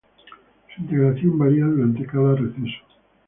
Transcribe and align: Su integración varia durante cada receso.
Su 0.75 0.81
integración 0.81 1.37
varia 1.37 1.63
durante 1.65 2.07
cada 2.07 2.33
receso. 2.33 2.81